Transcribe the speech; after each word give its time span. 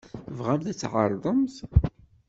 Tebɣamt 0.25 0.65
ad 0.71 0.77
tɛerḍemt? 0.77 1.55